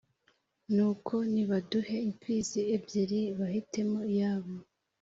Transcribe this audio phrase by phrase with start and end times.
[0.75, 4.53] Nuko nibaduhe impfizi ebyiri bahitemo iyabo